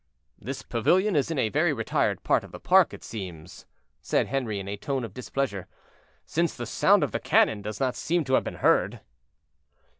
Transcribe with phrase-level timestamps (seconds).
[0.39, 3.67] "This pavilion is in a very retired part of the park, it seems,"
[4.01, 5.67] said Henri, in a tone of displeasure,
[6.25, 9.01] "since the sound of the cannon does not seem to have been heard."